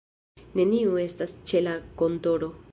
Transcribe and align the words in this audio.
Neniu 0.59 0.97
estas 1.03 1.37
ĉe 1.51 1.63
la 1.69 1.77
kontoro. 2.03 2.53